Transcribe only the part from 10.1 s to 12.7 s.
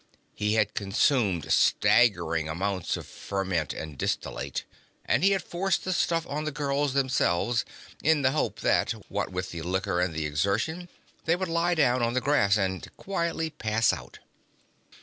the exertion, they would lie down on the grass